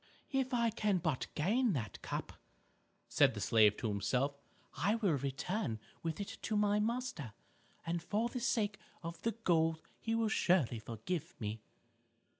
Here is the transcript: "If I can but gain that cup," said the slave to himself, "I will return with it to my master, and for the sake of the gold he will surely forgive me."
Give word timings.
"If 0.31 0.51
I 0.51 0.71
can 0.71 0.97
but 0.97 1.27
gain 1.35 1.73
that 1.73 2.01
cup," 2.01 2.33
said 3.07 3.35
the 3.35 3.39
slave 3.39 3.77
to 3.77 3.87
himself, 3.87 4.33
"I 4.75 4.95
will 4.95 5.13
return 5.15 5.77
with 6.01 6.19
it 6.19 6.39
to 6.41 6.57
my 6.57 6.79
master, 6.79 7.33
and 7.85 8.01
for 8.01 8.27
the 8.27 8.39
sake 8.39 8.79
of 9.03 9.21
the 9.21 9.33
gold 9.33 9.79
he 9.99 10.15
will 10.15 10.27
surely 10.29 10.79
forgive 10.79 11.35
me." 11.39 11.61